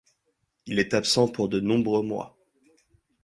Il 0.65 0.79
est 0.79 0.95
absent 0.95 1.27
pour 1.27 1.47
de 1.47 1.59
nombreux 1.59 2.01
mois. 2.01 2.35